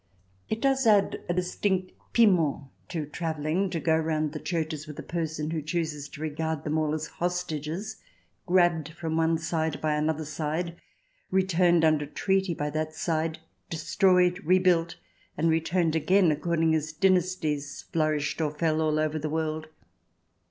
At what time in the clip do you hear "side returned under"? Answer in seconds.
10.25-12.07